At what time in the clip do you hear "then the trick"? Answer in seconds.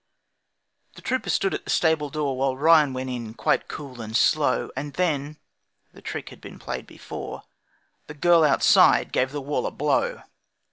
4.95-6.29